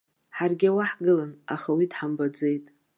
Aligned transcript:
Ҳаргьы 0.37 0.69
уа 0.75 0.85
ҳгылан, 0.91 1.31
аха 1.53 1.69
уи 1.77 1.85
дҳамбаӡеит. 1.91 2.65